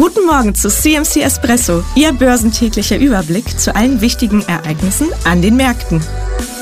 Guten 0.00 0.24
Morgen 0.24 0.54
zu 0.54 0.70
CMC 0.70 1.20
Espresso, 1.20 1.84
Ihr 1.94 2.14
börsentäglicher 2.14 2.96
Überblick 2.96 3.60
zu 3.60 3.76
allen 3.76 4.00
wichtigen 4.00 4.40
Ereignissen 4.48 5.08
an 5.24 5.42
den 5.42 5.56
Märkten. 5.56 6.02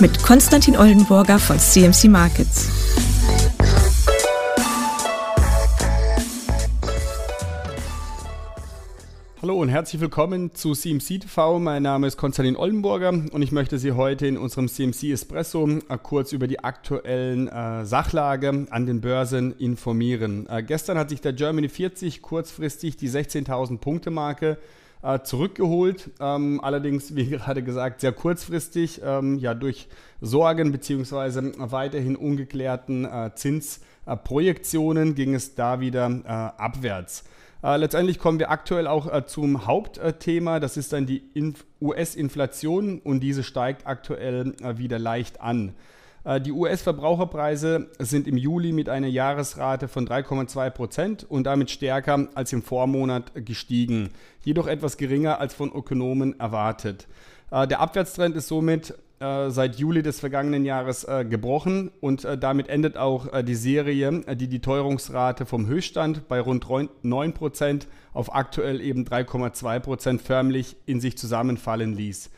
Mit 0.01 0.25
Konstantin 0.25 0.77
Oldenburger 0.77 1.39
von 1.39 1.57
CMC 1.57 2.09
Markets. 2.09 2.67
Hallo 9.41 9.55
und 9.55 9.69
herzlich 9.69 10.01
willkommen 10.01 10.53
zu 10.53 10.73
CMC 10.73 11.21
TV. 11.21 11.61
Mein 11.61 11.85
Name 11.85 12.09
ist 12.09 12.17
Konstantin 12.17 12.57
Oldenburger 12.57 13.11
und 13.11 13.41
ich 13.41 13.53
möchte 13.53 13.79
Sie 13.79 13.93
heute 13.93 14.27
in 14.27 14.37
unserem 14.37 14.67
CMC 14.67 15.13
Espresso 15.13 15.69
äh, 15.69 15.97
kurz 16.03 16.33
über 16.33 16.49
die 16.49 16.59
aktuellen 16.65 17.47
äh, 17.47 17.85
Sachlage 17.85 18.67
an 18.69 18.87
den 18.87 19.01
Börsen 19.01 19.53
informieren. 19.53 20.49
Äh, 20.49 20.65
gestern 20.65 20.99
hat 20.99 21.11
sich 21.11 21.21
der 21.21 21.35
Germany 21.35 21.69
40 21.69 22.21
kurzfristig 22.21 22.97
die 22.97 23.09
16.000 23.09 23.79
Punkte 23.79 24.11
Marke 24.11 24.59
äh, 25.03 25.21
zurückgeholt. 25.21 26.11
Ähm, 26.19 26.61
allerdings, 26.61 27.15
wie 27.15 27.27
gerade 27.31 27.63
gesagt, 27.63 28.01
sehr 28.01 28.11
kurzfristig, 28.11 29.03
ähm, 29.05 29.39
ja 29.39 29.55
durch 29.55 29.87
Sorgen 30.21 30.73
bzw. 30.73 31.53
weiterhin 31.59 32.17
ungeklärten 32.17 33.05
äh, 33.05 33.31
Zinsprojektionen 33.37 35.15
ging 35.15 35.37
es 35.37 35.55
da 35.55 35.79
wieder 35.79 36.11
äh, 36.25 36.29
abwärts. 36.61 37.23
Äh, 37.63 37.77
letztendlich 37.77 38.19
kommen 38.19 38.39
wir 38.39 38.51
aktuell 38.51 38.87
auch 38.87 39.13
äh, 39.13 39.27
zum 39.27 39.67
Hauptthema. 39.67 40.61
Das 40.61 40.77
ist 40.77 40.93
dann 40.93 41.07
die 41.07 41.23
US-Inflation 41.81 43.01
und 43.01 43.21
diese 43.21 43.43
steigt 43.43 43.87
aktuell 43.87 44.55
äh, 44.63 44.79
wieder 44.79 44.99
leicht 44.99 45.41
an. 45.41 45.75
Die 46.45 46.53
US-Verbraucherpreise 46.53 47.91
sind 48.01 48.29
im 48.29 48.37
Juli 48.37 48.73
mit 48.73 48.91
einer 48.91 49.07
Jahresrate 49.07 49.89
von 49.89 50.07
3,2 50.07 50.69
Prozent 50.69 51.25
und 51.27 51.45
damit 51.45 51.71
stärker 51.71 52.29
als 52.35 52.53
im 52.53 52.63
Vormonat 52.63 53.33
gestiegen, 53.47 54.11
jedoch 54.45 54.67
etwas 54.67 54.99
geringer 54.99 55.41
als 55.41 55.55
von 55.55 55.73
Ökonomen 55.73 56.39
erwartet. 56.39 57.07
Äh, 57.51 57.67
der 57.67 57.81
Abwärtstrend 57.81 58.37
ist 58.37 58.49
somit 58.49 58.95
äh, 59.21 59.51
seit 59.51 59.77
Juli 59.77 60.03
des 60.03 60.21
vergangenen 60.21 60.65
Jahres 60.65 61.05
äh, 61.05 61.25
gebrochen 61.25 61.91
und 62.01 62.27
damit 62.41 62.69
endet 62.69 62.97
auch 62.97 63.43
die 63.43 63.55
Serie, 63.55 64.21
die 64.37 64.49
die 64.49 64.61
Teuerungsrate 64.61 65.47
vom 65.47 65.67
Höchststand 65.67 66.29
bei 66.29 66.41
rund 66.41 66.65
9% 66.65 67.87
auf 68.13 68.35
aktuell 68.35 68.81
eben 68.81 69.05
3,2% 69.05 70.19
förmlich 70.19 70.77
in 70.87 71.01
sich 71.01 71.17
zusammenfallen 71.19 71.95
ließ. 71.95 72.31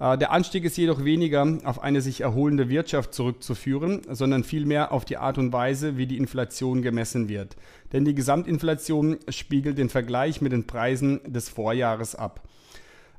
Der 0.00 0.32
Anstieg 0.32 0.64
ist 0.64 0.76
jedoch 0.76 1.04
weniger 1.04 1.58
auf 1.62 1.80
eine 1.80 2.00
sich 2.00 2.22
erholende 2.22 2.68
Wirtschaft 2.68 3.14
zurückzuführen, 3.14 4.00
sondern 4.10 4.42
vielmehr 4.42 4.90
auf 4.90 5.04
die 5.04 5.16
Art 5.16 5.38
und 5.38 5.52
Weise, 5.52 5.96
wie 5.96 6.06
die 6.06 6.16
Inflation 6.16 6.82
gemessen 6.82 7.28
wird. 7.28 7.54
Denn 7.92 8.04
die 8.04 8.14
Gesamtinflation 8.14 9.18
spiegelt 9.28 9.78
den 9.78 9.90
Vergleich 9.90 10.40
mit 10.40 10.50
den 10.50 10.66
Preisen 10.66 11.20
des 11.24 11.48
Vorjahres 11.48 12.16
ab. 12.16 12.40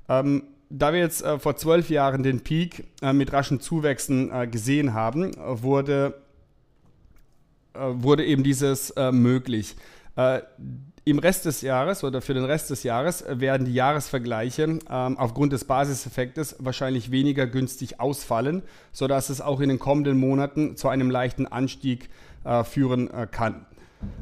Ähm, 0.09 0.44
da 0.75 0.91
wir 0.91 0.99
jetzt 0.99 1.23
äh, 1.23 1.38
vor 1.38 1.55
zwölf 1.55 1.89
Jahren 1.89 2.23
den 2.23 2.41
Peak 2.41 2.85
äh, 3.02 3.13
mit 3.13 3.31
raschen 3.31 3.59
Zuwächsen 3.59 4.31
äh, 4.31 4.47
gesehen 4.47 4.93
haben, 4.93 5.31
wurde, 5.38 6.16
äh, 7.73 7.79
wurde 7.79 8.25
eben 8.25 8.43
dieses 8.43 8.89
äh, 8.91 9.11
möglich. 9.11 9.75
Äh, 10.16 10.41
Im 11.05 11.19
Rest 11.19 11.45
des 11.45 11.61
Jahres 11.61 12.03
oder 12.03 12.21
für 12.21 12.33
den 12.33 12.45
Rest 12.45 12.71
des 12.71 12.81
Jahres 12.81 13.23
werden 13.27 13.66
die 13.66 13.73
Jahresvergleiche 13.73 14.63
ähm, 14.63 15.17
aufgrund 15.17 15.53
des 15.53 15.66
Basiseffektes 15.66 16.55
wahrscheinlich 16.57 17.11
weniger 17.11 17.45
günstig 17.45 17.99
ausfallen, 17.99 18.63
sodass 18.91 19.29
es 19.29 19.41
auch 19.41 19.59
in 19.59 19.69
den 19.69 19.79
kommenden 19.79 20.17
Monaten 20.17 20.75
zu 20.75 20.89
einem 20.89 21.11
leichten 21.11 21.45
Anstieg 21.45 22.09
führen 22.66 23.09
kann. 23.31 23.66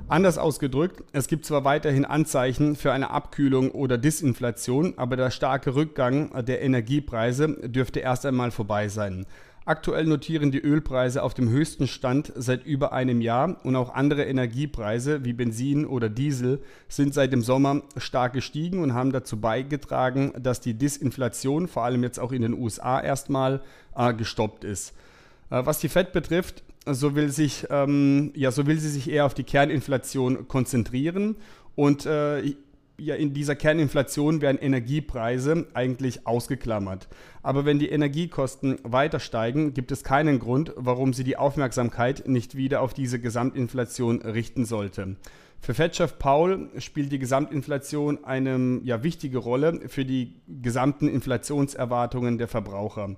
Anders 0.07 0.37
ausgedrückt, 0.37 1.03
es 1.13 1.27
gibt 1.27 1.45
zwar 1.45 1.63
weiterhin 1.63 2.03
Anzeichen 2.03 2.75
für 2.75 2.91
eine 2.91 3.11
Abkühlung 3.11 3.71
oder 3.71 3.97
Disinflation, 3.97 4.93
aber 4.97 5.15
der 5.15 5.31
starke 5.31 5.73
Rückgang 5.73 6.43
der 6.43 6.61
Energiepreise 6.61 7.47
dürfte 7.69 8.01
erst 8.01 8.25
einmal 8.25 8.51
vorbei 8.51 8.89
sein. 8.89 9.25
Aktuell 9.63 10.05
notieren 10.05 10.51
die 10.51 10.59
Ölpreise 10.59 11.21
auf 11.21 11.35
dem 11.35 11.47
höchsten 11.49 11.87
Stand 11.87 12.33
seit 12.35 12.65
über 12.65 12.93
einem 12.93 13.21
Jahr 13.21 13.63
und 13.63 13.75
auch 13.75 13.93
andere 13.93 14.25
Energiepreise 14.25 15.23
wie 15.23 15.33
Benzin 15.33 15.85
oder 15.85 16.09
Diesel 16.09 16.63
sind 16.89 17.13
seit 17.13 17.31
dem 17.31 17.43
Sommer 17.43 17.83
stark 17.95 18.33
gestiegen 18.33 18.81
und 18.81 18.95
haben 18.95 19.11
dazu 19.11 19.39
beigetragen, 19.39 20.33
dass 20.37 20.61
die 20.61 20.73
Disinflation 20.73 21.67
vor 21.67 21.85
allem 21.85 22.01
jetzt 22.01 22.19
auch 22.19 22.31
in 22.31 22.41
den 22.41 22.53
USA 22.53 22.99
erstmal 22.99 23.61
äh, 23.95 24.13
gestoppt 24.15 24.63
ist. 24.63 24.93
Äh, 25.51 25.63
was 25.63 25.79
die 25.79 25.89
Fed 25.89 26.11
betrifft, 26.11 26.63
so 26.85 27.15
will, 27.15 27.29
sich, 27.29 27.67
ähm, 27.69 28.31
ja, 28.35 28.51
so 28.51 28.65
will 28.65 28.79
sie 28.79 28.89
sich 28.89 29.09
eher 29.09 29.25
auf 29.25 29.33
die 29.33 29.43
Kerninflation 29.43 30.47
konzentrieren. 30.47 31.35
Und 31.75 32.05
äh, 32.05 32.55
ja, 32.97 33.15
in 33.15 33.33
dieser 33.33 33.55
Kerninflation 33.55 34.41
werden 34.41 34.59
Energiepreise 34.59 35.67
eigentlich 35.73 36.27
ausgeklammert. 36.27 37.07
Aber 37.41 37.65
wenn 37.65 37.79
die 37.79 37.89
Energiekosten 37.89 38.77
weiter 38.83 39.19
steigen, 39.19 39.73
gibt 39.73 39.91
es 39.91 40.03
keinen 40.03 40.37
Grund, 40.37 40.73
warum 40.75 41.13
sie 41.13 41.23
die 41.23 41.37
Aufmerksamkeit 41.37 42.27
nicht 42.27 42.55
wieder 42.55 42.81
auf 42.81 42.93
diese 42.93 43.19
Gesamtinflation 43.19 44.21
richten 44.21 44.65
sollte. 44.65 45.15
Für 45.59 45.73
Fed-Chef 45.73 46.17
Paul 46.17 46.69
spielt 46.77 47.11
die 47.11 47.19
Gesamtinflation 47.19 48.23
eine 48.23 48.81
ja, 48.83 49.03
wichtige 49.03 49.39
Rolle 49.39 49.81
für 49.89 50.05
die 50.05 50.35
gesamten 50.47 51.07
Inflationserwartungen 51.07 52.37
der 52.37 52.47
Verbraucher. 52.47 53.15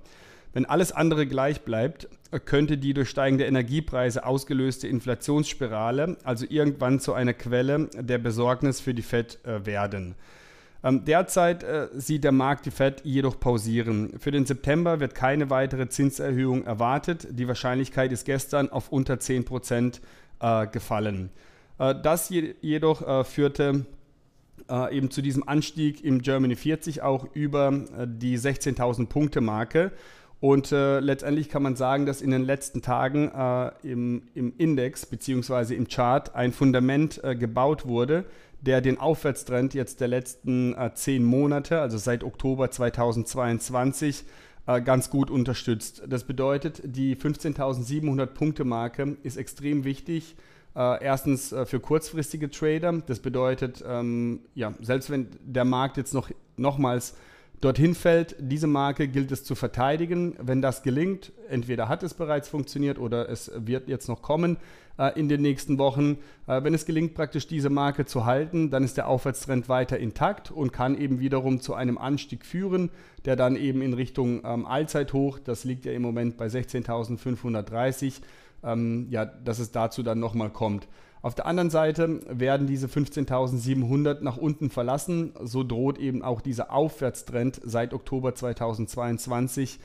Wenn 0.54 0.66
alles 0.66 0.92
andere 0.92 1.26
gleich 1.26 1.62
bleibt, 1.62 2.08
könnte 2.44 2.78
die 2.78 2.94
durch 2.94 3.10
steigende 3.10 3.44
Energiepreise 3.44 4.24
ausgelöste 4.24 4.86
Inflationsspirale 4.86 6.16
also 6.22 6.46
irgendwann 6.48 7.00
zu 7.00 7.12
einer 7.12 7.34
Quelle 7.34 7.88
der 7.98 8.18
Besorgnis 8.18 8.80
für 8.80 8.94
die 8.94 9.02
Fed 9.02 9.40
äh, 9.44 9.66
werden. 9.66 10.14
Ähm, 10.84 11.04
derzeit 11.04 11.64
äh, 11.64 11.88
sieht 11.94 12.22
der 12.22 12.30
Markt 12.30 12.66
die 12.66 12.70
Fed 12.70 13.00
jedoch 13.04 13.40
pausieren. 13.40 14.14
Für 14.20 14.30
den 14.30 14.46
September 14.46 15.00
wird 15.00 15.16
keine 15.16 15.50
weitere 15.50 15.88
Zinserhöhung 15.88 16.64
erwartet. 16.64 17.26
Die 17.30 17.48
Wahrscheinlichkeit 17.48 18.12
ist 18.12 18.24
gestern 18.24 18.68
auf 18.70 18.90
unter 18.90 19.18
10 19.18 19.44
Prozent 19.44 20.00
äh, 20.40 20.68
gefallen. 20.68 21.30
das 21.78 22.28
jedoch 22.28 23.26
führte 23.26 23.86
eben 24.70 25.10
zu 25.10 25.20
diesem 25.20 25.46
Anstieg 25.48 26.04
im 26.04 26.22
Germany 26.22 26.54
40 26.54 27.02
auch 27.02 27.26
über 27.34 27.72
die 28.06 28.38
16.000 28.38 29.08
Punkte 29.08 29.40
Marke. 29.40 29.90
Und 30.40 30.72
äh, 30.72 31.00
letztendlich 31.00 31.48
kann 31.48 31.62
man 31.62 31.74
sagen, 31.76 32.06
dass 32.06 32.20
in 32.20 32.30
den 32.30 32.44
letzten 32.44 32.82
Tagen 32.82 33.30
äh, 33.34 33.70
im, 33.82 34.22
im, 34.34 34.52
Index 34.58 35.06
bzw. 35.06 35.74
im 35.74 35.88
Chart 35.88 36.34
ein 36.34 36.52
Fundament 36.52 37.22
äh, 37.24 37.34
gebaut 37.34 37.86
wurde, 37.86 38.24
der 38.60 38.80
den 38.80 38.98
Aufwärtstrend 38.98 39.74
jetzt 39.74 40.00
der 40.00 40.08
letzten 40.08 40.74
äh, 40.74 40.92
zehn 40.94 41.24
Monate, 41.24 41.80
also 41.80 41.96
seit 41.98 42.24
Oktober 42.24 42.70
2022, 42.70 44.24
äh, 44.66 44.80
ganz 44.82 45.08
gut 45.08 45.30
unterstützt. 45.30 46.02
Das 46.06 46.24
bedeutet, 46.24 46.82
die 46.84 47.16
15.700 47.16 48.26
Punkte 48.26 48.64
Marke 48.64 49.16
ist 49.22 49.36
extrem 49.36 49.84
wichtig. 49.84 50.36
Äh, 50.76 51.04
erstens 51.04 51.54
für 51.66 51.80
kurzfristige 51.80 52.50
Trader. 52.50 52.92
Das 53.06 53.20
bedeutet, 53.20 53.82
ähm, 53.86 54.40
ja, 54.54 54.74
selbst 54.80 55.08
wenn 55.08 55.28
der 55.42 55.64
Markt 55.64 55.96
jetzt 55.96 56.12
noch 56.12 56.30
nochmals 56.56 57.14
dorthin 57.60 57.94
fällt. 57.94 58.36
Diese 58.38 58.66
Marke 58.66 59.08
gilt 59.08 59.32
es 59.32 59.44
zu 59.44 59.54
verteidigen. 59.54 60.36
Wenn 60.40 60.62
das 60.62 60.82
gelingt, 60.82 61.32
entweder 61.48 61.88
hat 61.88 62.02
es 62.02 62.14
bereits 62.14 62.48
funktioniert 62.48 62.98
oder 62.98 63.28
es 63.28 63.50
wird 63.54 63.88
jetzt 63.88 64.08
noch 64.08 64.22
kommen 64.22 64.58
äh, 64.98 65.18
in 65.18 65.28
den 65.28 65.42
nächsten 65.42 65.78
Wochen. 65.78 66.18
Äh, 66.46 66.62
wenn 66.62 66.74
es 66.74 66.84
gelingt, 66.86 67.14
praktisch 67.14 67.46
diese 67.46 67.70
Marke 67.70 68.04
zu 68.04 68.24
halten, 68.26 68.70
dann 68.70 68.84
ist 68.84 68.96
der 68.96 69.08
Aufwärtstrend 69.08 69.68
weiter 69.68 69.98
intakt 69.98 70.50
und 70.50 70.72
kann 70.72 70.98
eben 70.98 71.20
wiederum 71.20 71.60
zu 71.60 71.74
einem 71.74 71.98
Anstieg 71.98 72.44
führen, 72.44 72.90
der 73.24 73.36
dann 73.36 73.56
eben 73.56 73.82
in 73.82 73.94
Richtung 73.94 74.42
ähm, 74.44 74.66
Allzeithoch, 74.66 75.38
das 75.38 75.64
liegt 75.64 75.84
ja 75.84 75.92
im 75.92 76.02
Moment 76.02 76.36
bei 76.36 76.46
16.530, 76.46 78.20
ähm, 78.62 79.06
ja, 79.10 79.24
dass 79.24 79.58
es 79.58 79.72
dazu 79.72 80.02
dann 80.02 80.20
nochmal 80.20 80.50
kommt. 80.50 80.86
Auf 81.24 81.34
der 81.34 81.46
anderen 81.46 81.70
Seite 81.70 82.20
werden 82.28 82.66
diese 82.66 82.86
15.700 82.86 84.18
nach 84.20 84.36
unten 84.36 84.68
verlassen. 84.68 85.32
So 85.42 85.64
droht 85.64 85.96
eben 85.96 86.20
auch 86.22 86.42
dieser 86.42 86.70
Aufwärtstrend 86.70 87.62
seit 87.64 87.94
Oktober 87.94 88.34
2022 88.34 89.78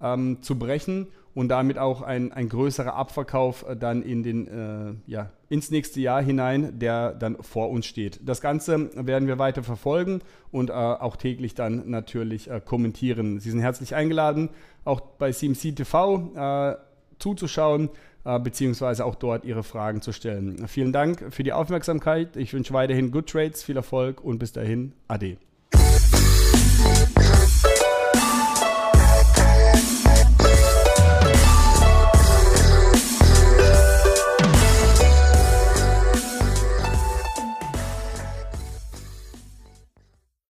ähm, 0.00 0.38
zu 0.40 0.58
brechen 0.58 1.08
und 1.34 1.50
damit 1.50 1.78
auch 1.78 2.00
ein, 2.00 2.32
ein 2.32 2.48
größerer 2.48 2.94
Abverkauf 2.94 3.66
äh, 3.68 3.76
dann 3.76 4.02
in 4.02 4.22
den, 4.22 4.48
äh, 4.48 4.94
ja, 5.06 5.28
ins 5.50 5.70
nächste 5.70 6.00
Jahr 6.00 6.22
hinein, 6.22 6.78
der 6.78 7.12
dann 7.12 7.36
vor 7.42 7.68
uns 7.68 7.84
steht. 7.84 8.20
Das 8.26 8.40
Ganze 8.40 8.88
werden 8.96 9.28
wir 9.28 9.38
weiter 9.38 9.62
verfolgen 9.62 10.22
und 10.52 10.70
äh, 10.70 10.72
auch 10.72 11.16
täglich 11.16 11.54
dann 11.54 11.90
natürlich 11.90 12.48
äh, 12.48 12.62
kommentieren. 12.64 13.40
Sie 13.40 13.50
sind 13.50 13.60
herzlich 13.60 13.94
eingeladen, 13.94 14.48
auch 14.86 15.00
bei 15.00 15.32
CMC 15.32 15.76
TV 15.76 16.32
äh, 16.34 16.76
zuzuschauen 17.18 17.90
beziehungsweise 18.36 19.04
auch 19.06 19.14
dort 19.14 19.44
Ihre 19.44 19.62
Fragen 19.62 20.02
zu 20.02 20.12
stellen. 20.12 20.68
Vielen 20.68 20.92
Dank 20.92 21.32
für 21.32 21.42
die 21.42 21.52
Aufmerksamkeit. 21.52 22.36
Ich 22.36 22.52
wünsche 22.52 22.74
weiterhin 22.74 23.10
Good 23.10 23.30
Trades, 23.30 23.62
viel 23.62 23.76
Erfolg 23.76 24.22
und 24.22 24.38
bis 24.38 24.52
dahin, 24.52 24.92
Ade. 25.08 25.38